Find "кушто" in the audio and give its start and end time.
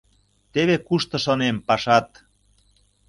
0.87-1.15